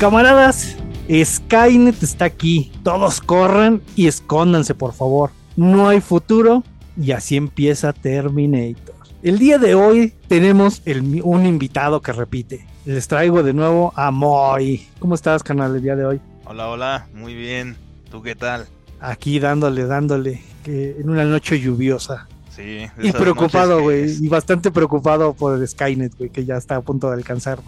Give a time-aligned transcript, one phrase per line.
[0.00, 0.78] Camaradas,
[1.12, 2.72] Skynet está aquí.
[2.82, 5.30] Todos corran y escóndanse, por favor.
[5.56, 6.64] No hay futuro
[6.96, 8.94] y así empieza Terminator.
[9.22, 12.66] El día de hoy tenemos un invitado que repite.
[12.86, 14.88] Les traigo de nuevo a Moy.
[15.00, 16.20] ¿Cómo estás, canal, el día de hoy?
[16.46, 17.76] Hola, hola, muy bien.
[18.10, 18.68] ¿Tú qué tal?
[19.00, 22.26] Aquí dándole, dándole, que en una noche lluviosa.
[22.60, 22.90] Sí.
[22.98, 24.10] Y preocupado, güey.
[24.22, 27.58] Y bastante preocupado por el Skynet, güey, que ya está a punto de alcanzar.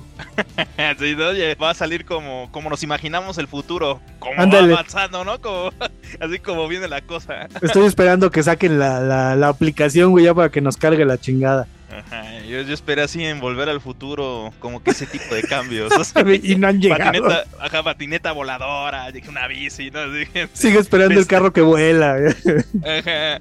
[0.99, 4.01] sí, oye, va a salir como, como nos imaginamos el futuro.
[4.19, 5.41] Como va avanzando, ¿no?
[5.41, 5.71] Como,
[6.21, 7.49] así como viene la cosa.
[7.63, 11.19] Estoy esperando que saquen la, la, la aplicación, güey, ya para que nos cargue la
[11.19, 11.67] chingada.
[11.93, 15.93] Ajá, yo, yo, esperé así en volver al futuro, como que ese tipo de cambios.
[16.43, 17.05] y no han llegado.
[17.05, 20.01] Patineta, ajá, patineta voladora, dije una bici, ¿no?
[20.55, 22.17] Sigue esperando el carro que vuela.
[22.83, 23.41] Ajá.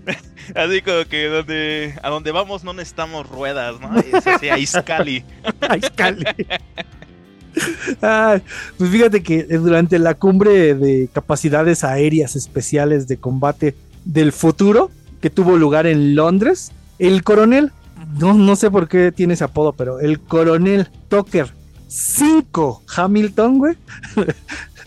[0.56, 3.98] Así como que donde, a donde vamos no necesitamos ruedas, ¿no?
[4.00, 5.24] Es así, a Iscali.
[5.62, 6.26] a Iscali.
[8.78, 15.30] pues fíjate que durante la cumbre de capacidades aéreas especiales de combate del futuro, que
[15.30, 17.72] tuvo lugar en Londres, el coronel
[18.20, 21.54] no, no sé por qué tiene ese apodo, pero el coronel Tucker
[21.88, 23.76] 5 Hamilton, güey,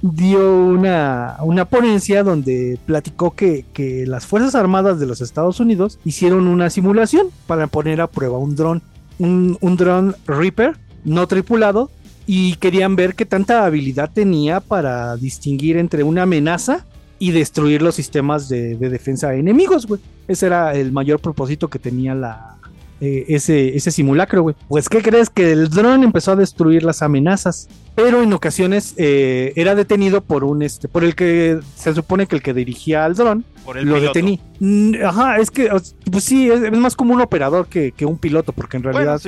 [0.02, 5.98] dio una, una, ponencia donde platicó que, que, las Fuerzas Armadas de los Estados Unidos
[6.04, 8.82] hicieron una simulación para poner a prueba un dron,
[9.18, 11.90] un, un dron Reaper no tripulado
[12.26, 16.86] y querían ver qué tanta habilidad tenía para distinguir entre una amenaza
[17.18, 20.00] y destruir los sistemas de, de defensa enemigos, güey.
[20.26, 22.53] Ese era el mayor propósito que tenía la,
[23.00, 24.56] eh, ese, ese simulacro, güey.
[24.68, 25.30] Pues, ¿qué crees?
[25.30, 30.44] Que el dron empezó a destruir las amenazas, pero en ocasiones eh, era detenido por
[30.44, 33.44] un, este, por el que se supone que el que dirigía al dron
[33.82, 34.38] lo detenía.
[34.60, 35.70] Mm, ajá, es que,
[36.10, 39.20] pues sí, es, más como un operador que, un piloto, porque en realidad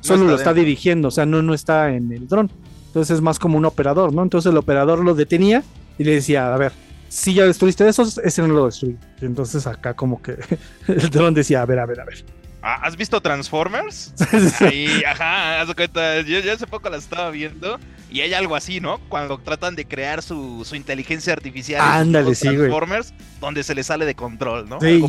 [0.00, 2.50] solo lo está dirigiendo, o sea, no, no está en el dron.
[2.88, 4.22] Entonces es más como un operador, ¿no?
[4.22, 5.62] Entonces el operador lo detenía
[5.98, 6.72] y le decía, a ver,
[7.08, 8.98] si ya destruiste esos, ese no lo destruí.
[9.22, 10.36] Entonces acá como que
[10.88, 12.24] el dron decía, a ver, a ver, a ver.
[12.62, 14.14] Ah, ¿Has visto Transformers?
[14.58, 16.20] Sí, ajá, haz cuenta.
[16.20, 17.78] Yo, hace poco la estaba viendo
[18.08, 18.98] y hay algo así, ¿no?
[19.08, 21.80] Cuando tratan de crear su, inteligencia artificial.
[21.82, 24.80] Ándale, sí, Transformers, donde se le sale de control, ¿no?
[24.80, 25.04] Sí,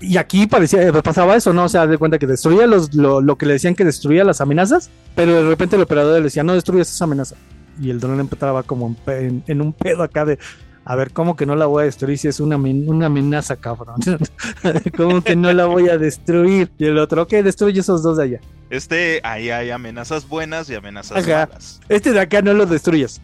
[0.00, 1.64] y, aquí parecía, eh, pasaba eso, ¿no?
[1.64, 4.90] O sea, de cuenta que destruía los, lo, que le decían que destruía las amenazas,
[5.14, 7.36] pero de repente el operador le decía, no destruyes esa amenaza.
[7.80, 10.40] Y el dron empezaba como en un pedo acá de,
[10.88, 14.00] a ver, ¿cómo que no la voy a destruir si es una, una amenaza, cabrón?
[14.96, 16.70] ¿Cómo que no la voy a destruir?
[16.78, 18.40] Y el otro, ok, destruye esos dos de allá.
[18.70, 21.82] Este, ahí hay amenazas buenas y amenazas malas.
[21.90, 23.20] Este de acá no lo destruyes.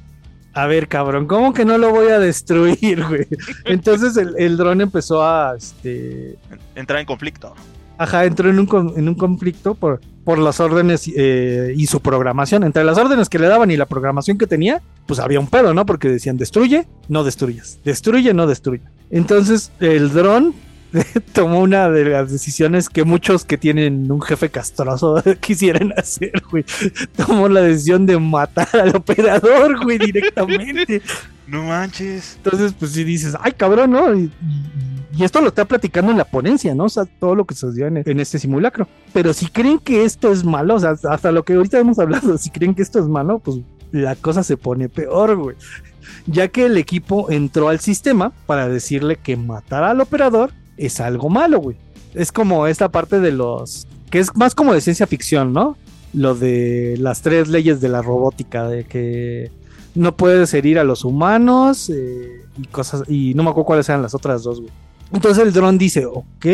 [0.52, 3.26] A ver, cabrón, ¿cómo que no lo voy a destruir, güey?
[3.64, 6.36] Entonces el, el dron empezó a este...
[6.74, 7.54] entrar en conflicto.
[7.96, 12.64] Ajá, entró en un, en un conflicto por, por las órdenes eh, y su programación.
[12.64, 15.74] Entre las órdenes que le daban y la programación que tenía, pues había un pedo,
[15.74, 15.86] ¿no?
[15.86, 17.78] Porque decían, destruye, no destruyas.
[17.84, 18.90] Destruye, no destruya.
[19.10, 20.54] Entonces el dron
[21.32, 26.64] tomó una de las decisiones que muchos que tienen un jefe castroso quisieran hacer, güey.
[27.16, 31.02] Tomó la decisión de matar al operador, güey, directamente.
[31.46, 32.36] No manches.
[32.36, 34.14] Entonces, pues si dices, ay, cabrón, ¿no?
[34.14, 34.30] Y,
[35.22, 36.84] esto lo está platicando en la ponencia, ¿no?
[36.84, 38.88] O sea, todo lo que sucedió en, en, este simulacro.
[39.12, 42.36] Pero si creen que esto es malo, o sea, hasta lo que ahorita hemos hablado,
[42.38, 43.58] si creen que esto es malo, pues
[43.92, 45.56] la cosa se pone peor, güey.
[46.26, 51.28] Ya que el equipo entró al sistema para decirle que matar al operador es algo
[51.30, 51.76] malo, güey.
[52.14, 53.86] Es como esta parte de los...
[54.10, 55.76] que es más como de ciencia ficción, ¿no?
[56.12, 59.50] Lo de las tres leyes de la robótica, de que
[59.94, 64.02] no puedes herir a los humanos eh, y cosas, y no me acuerdo cuáles eran
[64.02, 64.72] las otras dos, güey.
[65.14, 66.46] Entonces el dron dice, ok,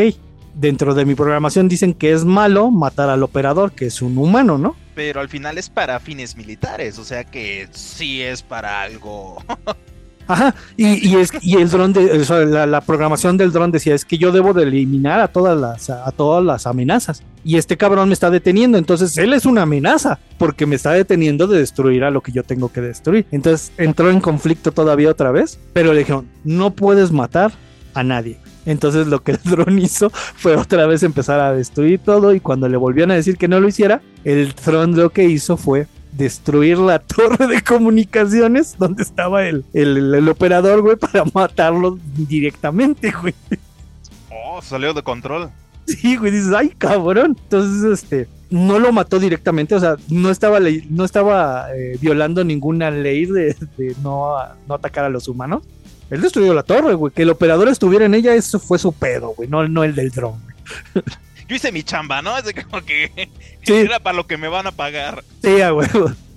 [0.54, 4.59] dentro de mi programación dicen que es malo matar al operador, que es un humano,
[4.59, 4.76] ¿no?
[4.94, 9.43] Pero al final es para fines militares, o sea que sí es para algo
[10.31, 12.25] Ajá, y, es, y el dron, de,
[12.66, 16.12] la, programación del dron decía, es que yo debo de eliminar a todas, las, a
[16.12, 17.25] todas las amenazas.
[17.44, 21.48] Y este cabrón me está deteniendo, entonces él es una amenaza, porque me está deteniendo
[21.48, 23.27] de destruir a lo que yo tengo que destruir.
[23.33, 27.51] Entonces entró en conflicto todavía otra vez, pero le dijeron, no puedes matar
[27.95, 28.39] a nadie.
[28.66, 32.68] Entonces lo que el dron hizo fue otra vez empezar a destruir todo y cuando
[32.68, 36.78] le volvían a decir que no lo hiciera, el dron lo que hizo fue destruir
[36.78, 43.34] la torre de comunicaciones donde estaba el, el, operador, güey, para matarlo directamente, güey.
[44.30, 45.51] Oh, salió de control.
[45.86, 47.36] Sí, güey, dices, ay, cabrón.
[47.42, 50.59] Entonces, este, no lo mató directamente, o sea, no estaba,
[50.89, 53.56] no estaba eh, violando ninguna ley de,
[54.03, 54.36] no,
[54.68, 55.63] no atacar a los humanos.
[56.10, 57.12] Él destruyó la torre, güey.
[57.12, 60.10] Que el operador estuviera en ella, eso fue su pedo, güey, no, no el del
[60.10, 60.41] dron.
[61.51, 62.39] yo hice mi chamba, ¿no?
[62.39, 63.28] Es como que
[63.66, 65.24] era para lo que me van a pagar.
[65.42, 65.89] Sí, güey.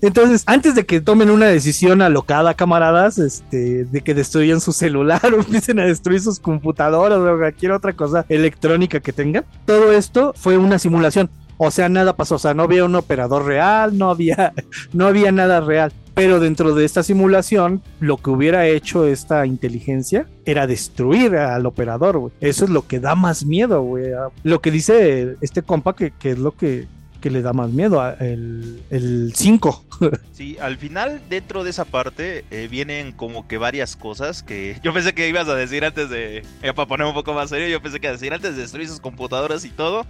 [0.01, 5.21] Entonces, antes de que tomen una decisión alocada, camaradas, este, de que destruyan su celular
[5.33, 10.33] o empiecen a destruir sus computadoras o cualquier otra cosa electrónica que tengan, todo esto
[10.35, 11.29] fue una simulación.
[11.57, 14.53] O sea, nada pasó, o sea, no había un operador real, no había,
[14.93, 15.93] no había nada real.
[16.13, 22.31] Pero dentro de esta simulación, lo que hubiera hecho esta inteligencia era destruir al operador.
[22.39, 24.11] Eso es lo que da más miedo, güey.
[24.43, 26.87] Lo que dice este compa, que, que es lo que,
[27.23, 29.85] que le da más miedo, el 5.
[30.33, 34.93] sí, al final, dentro de esa parte, eh, vienen como que varias cosas que yo
[34.93, 36.43] pensé que ibas a decir antes de.
[36.75, 38.99] para poner un poco más serio, yo pensé que a decir antes de destruir sus
[38.99, 40.05] computadoras y todo.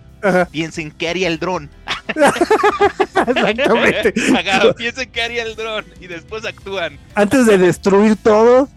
[0.49, 1.69] Piensen qué haría el dron.
[3.27, 4.13] Exactamente.
[4.75, 6.97] piensen qué haría el dron y después actúan.
[7.13, 8.67] Antes de destruir todo,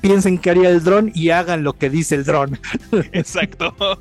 [0.00, 2.58] piensen qué haría el dron y hagan lo que dice el dron.
[3.12, 4.00] Exacto.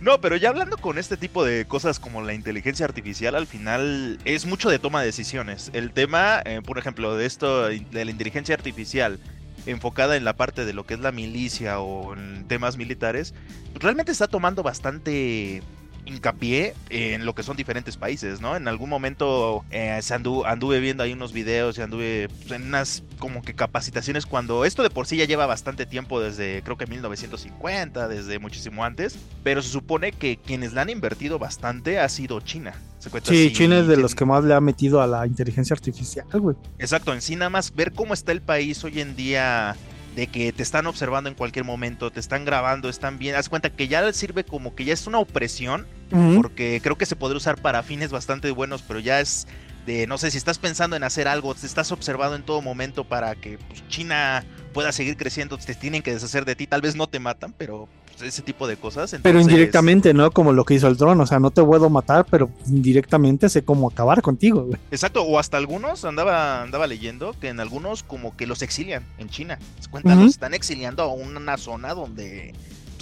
[0.00, 4.18] No, pero ya hablando con este tipo de cosas como la inteligencia artificial, al final
[4.24, 5.70] es mucho de toma de decisiones.
[5.72, 9.18] El tema, eh, por ejemplo, de esto, de la inteligencia artificial
[9.66, 13.34] enfocada en la parte de lo que es la milicia o en temas militares,
[13.74, 15.62] realmente está tomando bastante
[16.08, 18.56] hincapié en lo que son diferentes países, ¿no?
[18.56, 20.00] En algún momento eh,
[20.46, 24.82] anduve viendo ahí unos videos y anduve pues, en unas como que capacitaciones cuando esto
[24.82, 29.62] de por sí ya lleva bastante tiempo desde creo que 1950, desde muchísimo antes, pero
[29.62, 32.74] se supone que quienes la han invertido bastante ha sido China.
[33.22, 36.56] sí, China es de los que más le ha metido a la inteligencia artificial, güey.
[36.78, 39.76] Exacto, en sí nada más ver cómo está el país hoy en día
[40.18, 43.36] de que te están observando en cualquier momento, te están grabando, están bien.
[43.36, 45.86] Haz cuenta que ya sirve como que ya es una opresión,
[46.34, 49.46] porque creo que se podría usar para fines bastante buenos, pero ya es
[49.86, 53.04] de, no sé, si estás pensando en hacer algo, te estás observando en todo momento
[53.04, 54.44] para que pues, China
[54.74, 57.88] pueda seguir creciendo, te tienen que deshacer de ti, tal vez no te matan, pero
[58.22, 59.16] ese tipo de cosas.
[59.22, 60.30] Pero indirectamente, ¿no?
[60.30, 63.64] Como lo que hizo el dron, o sea, no te puedo matar, pero indirectamente sé
[63.64, 64.78] cómo acabar contigo, güey.
[64.90, 69.28] Exacto, o hasta algunos, andaba, andaba leyendo que en algunos como que los exilian en
[69.28, 69.58] China.
[69.80, 72.54] Se cuenta, los están exiliando a una zona donde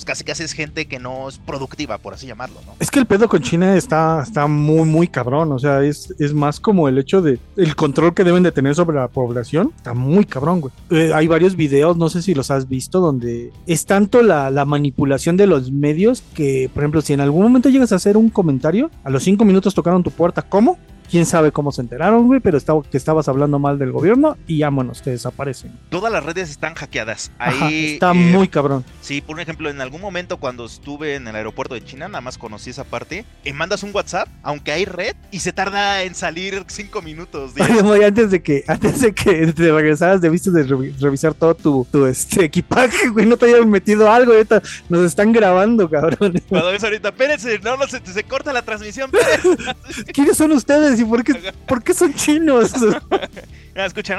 [0.07, 2.73] casi casi es gente que no es productiva, por así llamarlo, ¿no?
[2.81, 6.33] Es que el pedo con China está, está muy, muy cabrón, o sea, es, es
[6.33, 9.93] más como el hecho de el control que deben de tener sobre la población, está
[9.93, 10.73] muy cabrón, güey.
[10.91, 14.65] Eh, hay varios videos, no sé si los has visto, donde es tanto la, la
[14.65, 18.31] manipulación de los medios que, por ejemplo, si en algún momento llegas a hacer un
[18.31, 20.79] comentario, a los cinco minutos tocaron tu puerta, ¿cómo?
[21.11, 24.63] Quién sabe cómo se enteraron, güey, pero estaba, que estabas hablando mal del gobierno y
[24.63, 25.73] vámonos, te desaparecen.
[25.89, 27.31] Todas las redes están hackeadas.
[27.39, 28.85] Ahí, está eh, muy cabrón.
[29.01, 32.39] Sí, por ejemplo, en algún momento cuando estuve en el aeropuerto de China, nada más
[32.39, 36.65] conocí esa parte, y mandas un WhatsApp, aunque hay red, y se tarda en salir
[36.69, 37.53] cinco minutos.
[37.59, 40.65] antes de que, antes de que te regresaras, debiste de
[41.01, 45.33] revisar todo tu, tu este, equipaje, güey, no te hayan metido algo, ahorita nos están
[45.33, 46.43] grabando, cabrón.
[46.49, 49.11] Cuando ves ahorita, espérense, no, no se, se corta la transmisión,
[50.13, 50.96] ¿Quiénes son ustedes?
[51.01, 52.73] ¿Y por qué, por qué son chinos?
[53.75, 54.19] Escuchan,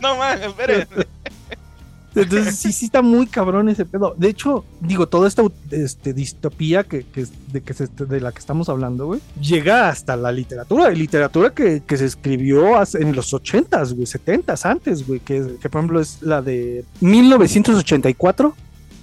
[0.00, 0.86] no mames,
[2.14, 4.14] Entonces sí, sí está muy cabrón ese pedo.
[4.18, 8.68] De hecho, digo, toda esta este, distopía que, que, de, que de la que estamos
[8.68, 10.90] hablando, güey, llega hasta la literatura.
[10.90, 15.80] Literatura que, que se escribió en los 80s, güey, 70s antes, güey, que, que por
[15.80, 18.54] ejemplo es la de 1984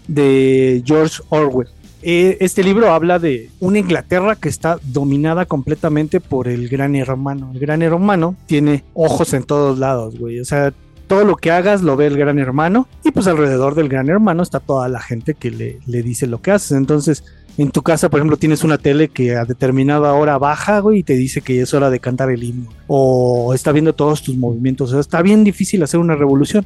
[0.08, 1.70] de George Orwell.
[2.02, 7.52] Eh, este libro habla de una Inglaterra que está dominada completamente por el gran hermano.
[7.54, 10.40] El gran hermano tiene ojos en todos lados, güey.
[10.40, 10.74] O sea,
[11.08, 14.44] todo lo que hagas lo ve el gran hermano y pues alrededor del gran hermano
[14.44, 16.72] está toda la gente que le, le dice lo que haces.
[16.72, 17.24] Entonces,
[17.58, 21.04] en tu casa, por ejemplo, tienes una tele que a determinada hora baja, güey, y
[21.04, 22.70] te dice que es hora de cantar el himno.
[22.88, 24.90] O está viendo todos tus movimientos.
[24.90, 26.66] O sea, está bien difícil hacer una revolución.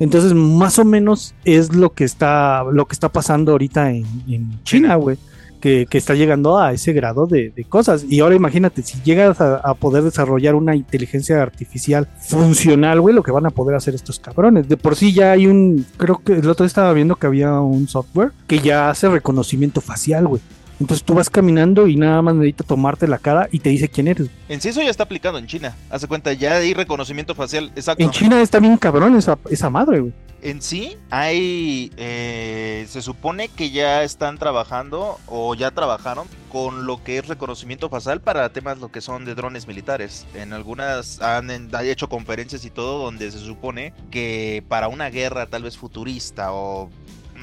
[0.00, 4.96] Entonces, más o menos es lo que está, lo que está pasando ahorita en, China,
[4.96, 5.16] güey.
[5.60, 8.04] Que, está llegando a ese grado de, cosas.
[8.06, 13.32] Y ahora imagínate, si llegas a, poder desarrollar una inteligencia artificial funcional, güey, lo que
[13.32, 14.68] van a poder hacer estos cabrones.
[14.68, 17.60] De por sí ya hay un, creo que el otro día estaba viendo que había
[17.60, 20.42] un software que ya hace reconocimiento facial, güey.
[20.80, 24.08] Entonces tú vas caminando y nada más necesita tomarte la cara y te dice quién
[24.08, 24.28] eres.
[24.48, 25.76] En sí eso ya está aplicado en China.
[25.90, 27.72] Hace cuenta, ya hay reconocimiento facial.
[27.76, 28.02] Exacto.
[28.02, 30.12] En China está bien cabrón esa, esa madre, güey.
[30.44, 37.02] En sí hay, eh, se supone que ya están trabajando o ya trabajaron con lo
[37.02, 40.26] que es reconocimiento facial para temas lo que son de drones militares.
[40.34, 41.50] En algunas han,
[41.82, 46.90] hecho conferencias y todo donde se supone que para una guerra tal vez futurista o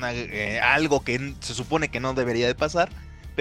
[0.04, 2.90] eh, algo que se supone que no debería de pasar,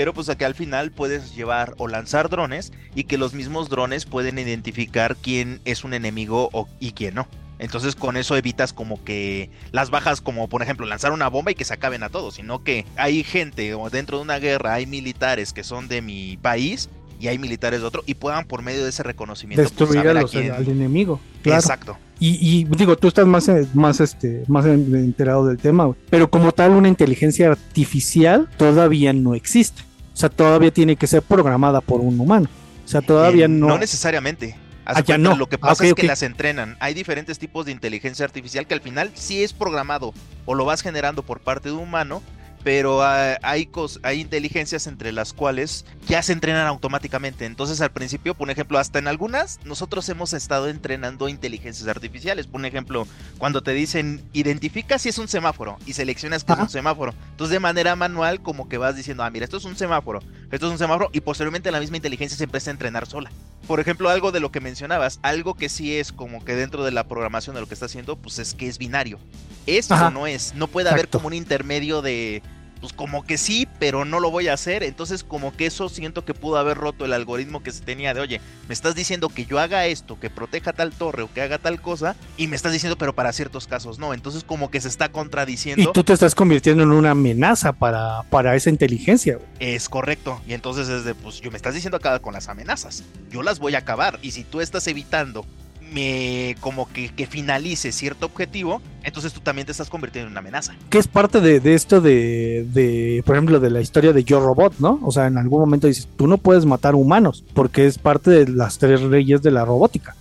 [0.00, 4.06] pero pues aquí al final puedes llevar o lanzar drones y que los mismos drones
[4.06, 7.28] pueden identificar quién es un enemigo o, y quién no.
[7.58, 11.54] Entonces con eso evitas como que las bajas como por ejemplo lanzar una bomba y
[11.54, 14.86] que se acaben a todos, sino que hay gente o dentro de una guerra hay
[14.86, 16.88] militares que son de mi país
[17.20, 20.14] y hay militares de otro y puedan por medio de ese reconocimiento pues, destruir a
[20.14, 21.20] los, al enemigo.
[21.44, 21.98] Exacto.
[22.18, 26.72] Y, y, digo, tú estás más, más, este, más enterado del tema, pero como tal
[26.72, 29.89] una inteligencia artificial todavía no existe.
[30.20, 32.46] O sea, todavía tiene que ser programada por un humano.
[32.84, 33.68] O sea, todavía no.
[33.68, 34.54] No necesariamente.
[34.84, 35.34] Ah, no.
[35.34, 36.76] Lo que pasa es que las entrenan.
[36.78, 40.12] Hay diferentes tipos de inteligencia artificial que al final sí es programado
[40.44, 42.22] o lo vas generando por parte de un humano,
[42.62, 43.70] pero hay,
[44.02, 47.46] hay inteligencias entre las cuales ya se entrenan automáticamente.
[47.46, 52.46] Entonces al principio, por ejemplo, hasta en algunas nosotros hemos estado entrenando inteligencias artificiales.
[52.46, 53.06] Por ejemplo,
[53.38, 57.14] cuando te dicen identifica si es un semáforo y seleccionas que es un semáforo.
[57.30, 60.66] Entonces de manera manual como que vas diciendo, ah, mira, esto es un semáforo, esto
[60.66, 63.30] es un semáforo y posteriormente la misma inteligencia se empieza a entrenar sola.
[63.66, 66.90] Por ejemplo, algo de lo que mencionabas, algo que sí es como que dentro de
[66.90, 69.18] la programación de lo que está haciendo, pues es que es binario.
[69.66, 72.42] Eso no es, no puede haber como un intermedio de
[72.80, 74.82] pues como que sí, pero no lo voy a hacer.
[74.82, 78.20] Entonces como que eso siento que pudo haber roto el algoritmo que se tenía de,
[78.20, 81.58] oye, me estás diciendo que yo haga esto, que proteja tal torre o que haga
[81.58, 84.14] tal cosa, y me estás diciendo, pero para ciertos casos no.
[84.14, 85.82] Entonces como que se está contradiciendo.
[85.82, 89.38] Y tú te estás convirtiendo en una amenaza para, para esa inteligencia.
[89.58, 90.40] Es correcto.
[90.46, 93.04] Y entonces es de, pues yo me estás diciendo acá con las amenazas.
[93.30, 94.18] Yo las voy a acabar.
[94.22, 95.44] Y si tú estás evitando
[95.92, 100.74] me como que, finalice cierto objetivo, entonces tú también te estás convirtiendo en una amenaza.
[100.88, 104.74] Que es parte de, esto de, de, por ejemplo, de la historia de Yo Robot,
[104.78, 105.00] ¿no?
[105.02, 108.48] O sea, en algún momento dices, tú no puedes matar humanos, porque es parte de
[108.48, 110.14] las tres leyes de la robótica.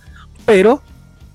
[0.46, 0.82] Pero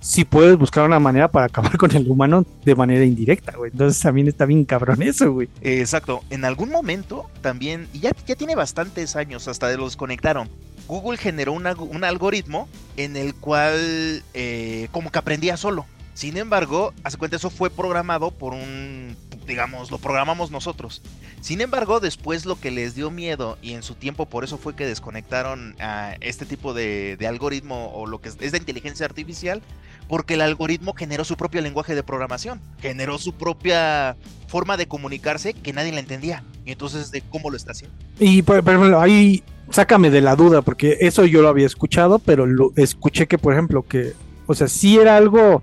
[0.06, 3.72] si puedes buscar una manera para acabar con el humano de manera indirecta, güey.
[3.72, 5.50] Entonces también está bien cabrón eso, güey.
[5.62, 6.22] Exacto.
[6.30, 10.50] En algún momento también, y ya, ya tiene bastantes años, hasta de los conectaron.
[10.88, 15.88] Google generó un algoritmo en el cual eh, como que aprendía solo.
[16.16, 21.02] Sin embargo, hace cuenta, eso fue programado por un, digamos, lo programamos nosotros.
[21.42, 24.76] Sin embargo, después lo que les dio miedo y en su tiempo por eso fue
[24.78, 29.62] que desconectaron a este tipo de, algoritmo o lo que es, es de inteligencia artificial,
[30.08, 34.16] porque el algoritmo generó su propio lenguaje de programación, generó su propia
[34.48, 36.46] forma de comunicarse que nadie la entendía.
[36.66, 37.94] Y entonces, de cómo lo está haciendo.
[38.20, 42.46] Y por, ejemplo, ahí sácame de la duda, porque eso yo lo había escuchado, pero
[42.46, 44.14] lo escuché que, por ejemplo, que,
[44.48, 45.62] o sea, sí era algo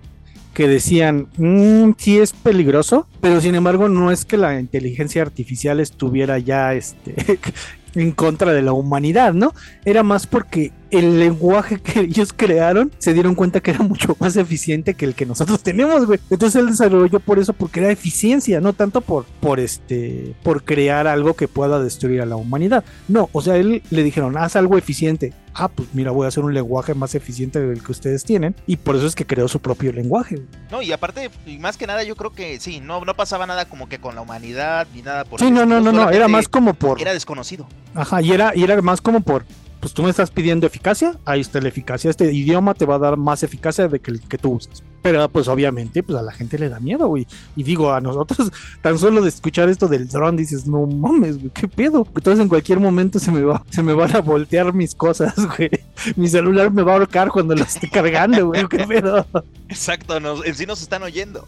[0.55, 5.81] que decían, mmm, sí es peligroso, pero sin embargo no es que la inteligencia artificial
[5.81, 7.39] estuviera ya este,
[7.95, 9.55] en contra de la humanidad, ¿no?
[9.85, 14.37] Era más porque el lenguaje que ellos crearon se dieron cuenta que era mucho más
[14.37, 16.21] eficiente que el que nosotros tenemos, güey.
[16.31, 21.07] Entonces él desarrolló por eso, porque era eficiencia, no tanto por, por este, por crear
[21.07, 22.85] algo que pueda destruir a la humanidad.
[23.09, 25.33] No, o sea, él le dijeron, haz algo eficiente.
[25.55, 28.55] Ah, pues mira, voy a hacer un lenguaje más eficiente del que ustedes tienen.
[28.67, 30.43] Y por eso es que creó su propio lenguaje.
[30.71, 33.67] No, y aparte, y más que nada, yo creo que sí, no, no pasaba nada
[33.67, 36.49] como que con la humanidad ni nada por Sí, no, no, no, no, era más
[36.49, 37.01] como por.
[37.01, 37.67] Era desconocido.
[37.95, 39.45] Ajá, y era, y era más como por
[39.83, 42.09] pues tú me estás pidiendo eficacia, ahí está la eficacia.
[42.09, 44.85] Este idioma te va a dar más eficacia de que el que tú usas.
[45.03, 47.27] Pero pues obviamente pues a la gente le da miedo, güey.
[47.57, 48.51] Y digo, a nosotros
[48.83, 52.07] tan solo de escuchar esto del dron dices, no mames, güey, qué pedo.
[52.15, 55.71] Entonces en cualquier momento se me va, se me van a voltear mis cosas, güey.
[56.17, 59.27] Mi celular me va a ahorcar cuando lo esté cargando, güey, qué pedo.
[59.69, 61.45] Exacto, en sí nos están oyendo.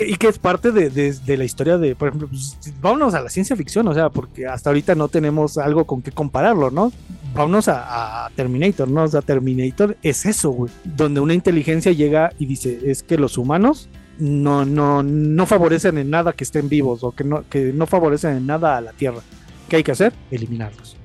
[0.00, 3.56] y que es parte de, la historia de, por ejemplo, pues, vámonos a la ciencia
[3.56, 6.92] ficción, o sea, porque hasta ahorita no tenemos algo con qué compararlo, ¿no?
[7.34, 9.02] Vámonos a, a Terminator, ¿no?
[9.02, 10.70] O sea, Terminator es eso, güey.
[10.84, 13.88] Donde una inteligencia llega y dice, es que los humanos
[14.18, 18.36] no, no, no favorecen en nada que estén vivos o que no, que no favorecen
[18.36, 19.20] en nada a la Tierra.
[19.68, 20.12] ¿Qué hay que hacer?
[20.30, 20.96] Eliminarlos.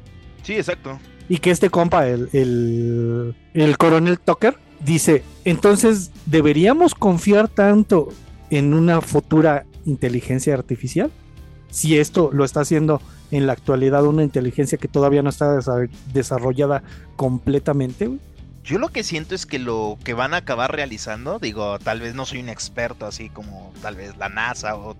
[0.44, 1.00] Sí, exacto.
[1.28, 8.10] Y que este compa, el, el, coronel Tucker, dice, entonces, ¿deberíamos confiar tanto
[8.50, 11.12] en una futura inteligencia artificial?
[11.70, 15.60] Si esto lo está haciendo en la actualidad una inteligencia que todavía no está
[16.14, 16.82] desarrollada
[17.16, 18.10] completamente,
[18.70, 22.14] yo lo que siento es que lo que van a acabar realizando, digo, tal vez
[22.14, 24.96] no soy un experto así como tal vez la NASA o,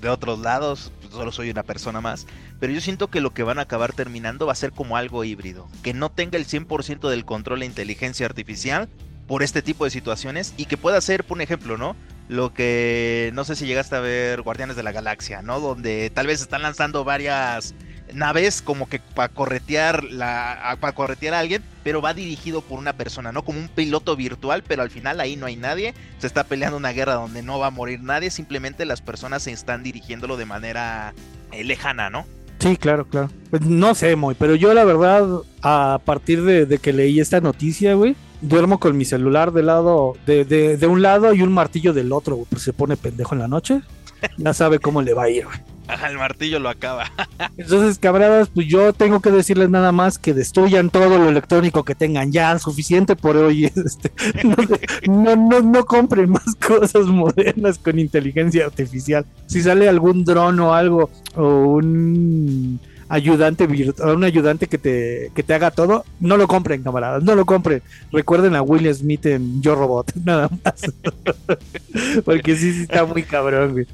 [0.00, 2.26] de otros lados, solo soy una persona más,
[2.60, 5.24] pero yo siento que lo que van a acabar terminando va a ser como algo
[5.24, 8.90] híbrido, que no tenga el 100% del control de inteligencia artificial
[9.26, 11.96] por este tipo de situaciones y que pueda ser, por ejemplo, ¿no?
[12.28, 15.58] Lo que no sé si llegaste a ver Guardianes de la Galaxia, ¿no?
[15.60, 17.74] Donde tal vez están lanzando varias
[18.12, 22.92] naves como que para corretear la para corretear a alguien, pero va dirigido por una
[22.92, 26.44] persona, no como un piloto virtual, pero al final ahí no hay nadie, se está
[26.44, 30.36] peleando una guerra donde no va a morir nadie, simplemente las personas se están dirigiéndolo
[30.36, 31.14] de manera
[31.52, 32.26] eh, lejana, ¿no?
[32.58, 33.30] Sí, claro, claro.
[33.50, 35.26] Pues no sé, muy, pero yo la verdad,
[35.62, 40.44] a partir de, que leí esta noticia, güey, duermo con mi celular de lado, de,
[40.44, 43.82] de, un lado y un martillo del otro, pues se pone pendejo en la noche,
[44.38, 45.73] ya sabe cómo le va a ir, güey.
[45.86, 47.10] Ajá, el martillo lo acaba.
[47.58, 51.94] Entonces, camaradas, pues yo tengo que decirles nada más que destruyan todo lo electrónico que
[51.94, 53.70] tengan ya, suficiente por hoy.
[53.84, 54.10] Este,
[55.06, 59.26] no, no, no, compren más cosas modernas con inteligencia artificial.
[59.46, 65.42] Si sale algún dron o algo, o un ayudante virtual, un ayudante que te, que
[65.42, 67.82] te haga todo, no lo compren, camaradas, no lo compren.
[68.10, 70.82] Recuerden a Will Smith en Yo Robot, nada más.
[72.24, 73.86] Porque sí, sí está muy cabrón, güey.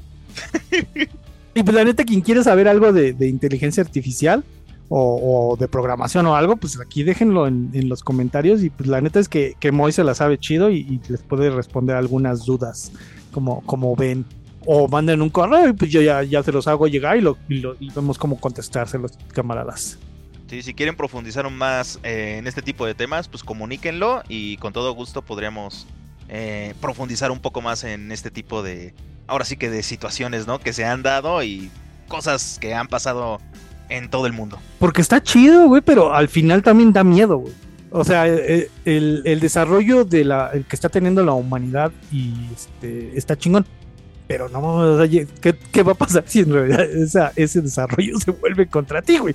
[1.53, 4.43] Y pues la neta, quien quiere saber algo de, inteligencia artificial
[4.89, 8.63] o, de programación o algo, pues aquí déjenlo en, los comentarios.
[8.63, 11.49] Y pues la neta es que, que Moy se la sabe chido y, les puede
[11.49, 12.91] responder algunas dudas,
[13.31, 14.25] como, como ven.
[14.63, 17.35] O manden un correo y pues yo ya, ya se los hago llegar y, lo,
[17.49, 19.97] y, vemos cómo contestárselos, camaradas.
[20.47, 24.71] Sí, si quieren profundizar más eh, en este tipo de temas, pues comuníquenlo y con
[24.71, 25.87] todo gusto podríamos
[26.29, 28.93] eh, profundizar un poco más en este tipo de,
[29.31, 30.59] ahora sí que de situaciones, ¿no?
[30.59, 31.71] Que se han dado y
[32.09, 33.39] cosas que han pasado
[33.87, 34.59] en todo el mundo.
[34.77, 37.53] Porque está chido, güey, pero al final también da miedo, güey.
[37.91, 43.37] O sea, eh, el, desarrollo de la, que está teniendo la humanidad y este, está
[43.37, 43.65] chingón.
[44.27, 44.97] Pero no,
[45.41, 46.85] ¿qué, va a pasar si en realidad
[47.35, 49.33] ese desarrollo se vuelve contra ti, güey?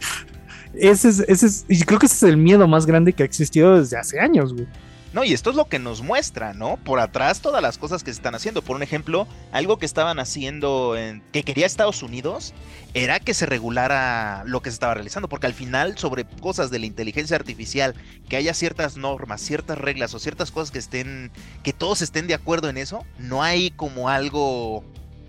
[0.75, 3.27] Ese es, ese es, y creo que ese es el miedo más grande que ha
[3.27, 4.67] existido desde hace años, güey.
[5.13, 6.77] No, y esto es lo que nos muestra, ¿no?
[6.77, 8.61] Por atrás todas las cosas que se están haciendo.
[8.63, 12.53] Por un ejemplo, algo que estaban haciendo, en, que quería Estados Unidos,
[12.93, 16.79] era que se regulara lo que se estaba realizando, porque al final sobre cosas de
[16.79, 17.95] la inteligencia artificial,
[18.29, 21.31] que haya ciertas normas, ciertas reglas o ciertas cosas que estén,
[21.63, 24.85] que todos estén de acuerdo en eso, no hay como algo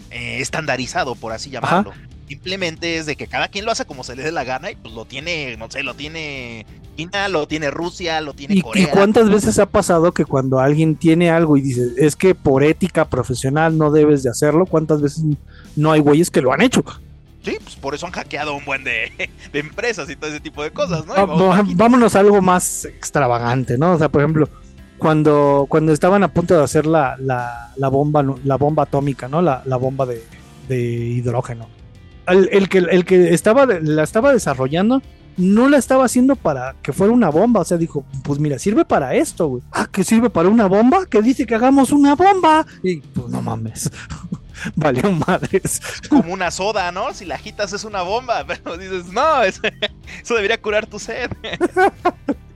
[0.10, 1.94] eh, estandarizado, por así llamarlo.
[2.28, 4.76] Simplemente es de que cada quien lo hace como se le dé la gana y
[4.76, 6.66] pues lo tiene, no sé, lo tiene
[6.98, 8.84] China, lo tiene Rusia, lo tiene Corea.
[8.84, 12.64] ¿Y cuántas veces ha pasado que cuando alguien tiene algo y dice, es que por
[12.64, 15.24] ética profesional no debes de hacerlo, cuántas veces
[15.78, 16.84] no hay güeyes que lo han hecho?
[17.46, 19.10] Sí, pues por eso han hackeado un buen de,
[19.54, 21.14] empresas y todo ese tipo de cosas, ¿no?
[21.76, 23.94] vámonos a algo más extravagante, ¿no?
[23.94, 24.50] O sea, por ejemplo,
[24.98, 29.42] cuando, cuando estaban a punto de hacer la, la, bomba, la bomba atómica, ¿no?
[29.42, 30.22] La, bomba de,
[30.68, 31.77] de hidrógeno
[32.28, 35.02] el, que, el que estaba, la estaba desarrollando
[35.38, 37.62] no la estaba haciendo para que fuera una bomba.
[37.62, 39.64] O sea, dijo, pues mira, sirve para esto, güey.
[39.72, 42.66] Ah, que sirve para una bomba, que dice que hagamos una bomba.
[42.84, 43.90] Y pues no mames.
[44.76, 45.82] Valió madres.
[46.10, 47.14] Como una soda, ¿no?
[47.14, 49.62] Si la agitas es una bomba, pero dices, no, eso,
[50.22, 51.30] eso debería curar tu sed.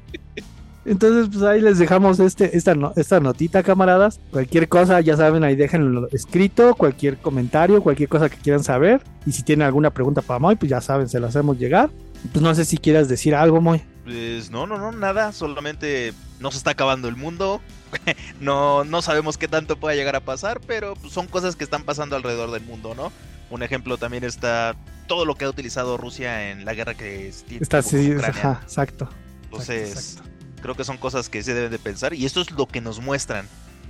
[0.85, 4.19] Entonces, pues ahí les dejamos este, esta, esta notita, camaradas.
[4.31, 9.01] Cualquier cosa, ya saben, ahí déjenlo escrito, cualquier comentario, cualquier cosa que quieran saber.
[9.25, 11.89] Y si tienen alguna pregunta para Moy, pues ya saben, se lo hacemos llegar.
[12.31, 13.81] Pues no sé si quieras decir algo, Moy.
[14.03, 15.31] Pues no, no, no, nada.
[15.31, 17.61] Solamente nos está acabando el mundo.
[18.39, 21.83] no, no sabemos qué tanto pueda llegar a pasar, pero pues, son cosas que están
[21.83, 23.11] pasando alrededor del mundo, ¿no?
[23.51, 24.75] Un ejemplo también está
[25.07, 29.09] todo lo que ha utilizado Rusia en la guerra que está sí, exacto.
[29.43, 30.21] Entonces,
[30.61, 32.99] Creo que son cosas que se deben de pensar y esto es lo que nos
[32.99, 33.47] muestran.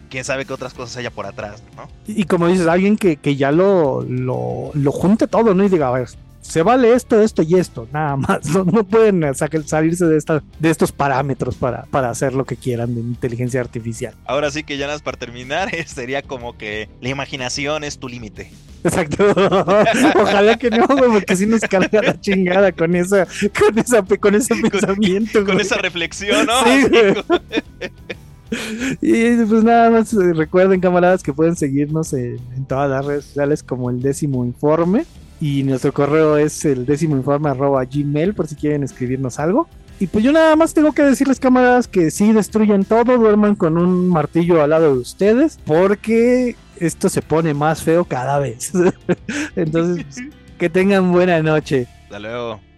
[0.10, 1.88] Quién sabe qué otras cosas haya por atrás, ¿no?
[2.06, 5.64] Y, como dices, alguien que, que ya lo, lo, lo, junte todo, ¿no?
[5.64, 6.10] Y diga, a ver,
[6.42, 8.46] se vale esto, esto y esto, nada más.
[8.50, 13.02] No, pueden salirse de, esta, de estos parámetros para, para hacer lo que quieran de
[13.02, 14.16] inteligencia artificial.
[14.26, 18.52] Ahora sí que ya nada para terminar, sería como que la imaginación es tu límite.
[18.84, 19.32] Exacto.
[20.16, 23.28] Ojalá que no, porque si nos carga la chingada con esa,
[23.58, 25.46] con esa, con ese pensamiento.
[25.46, 26.54] Con, esa reflexión, ¿no?
[29.02, 33.24] Y pues nada más eh, recuerden, camaradas, que pueden seguirnos en, en, todas las redes
[33.24, 35.06] sociales como el décimo informe.
[35.42, 39.68] Y nuestro correo es el décimo informe arroba gmail por si quieren escribirnos algo.
[40.00, 43.78] Y pues yo nada más tengo que decirles, camaradas, que si destruyen todo, duerman con
[43.78, 48.72] un martillo al lado de ustedes, porque esto se pone más feo cada vez.
[49.56, 50.06] Entonces,
[50.60, 51.88] que tengan buena noche.
[52.04, 52.71] Hasta luego.